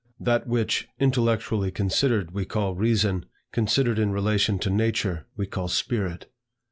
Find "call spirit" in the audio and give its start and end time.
5.45-6.25